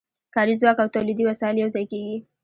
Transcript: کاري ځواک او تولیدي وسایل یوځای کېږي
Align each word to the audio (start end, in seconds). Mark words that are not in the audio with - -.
کاري 0.35 0.53
ځواک 0.59 0.77
او 0.81 0.87
تولیدي 0.95 1.23
وسایل 1.29 1.55
یوځای 1.57 1.85
کېږي 1.91 2.17